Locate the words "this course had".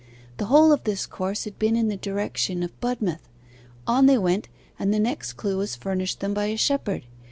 0.83-1.59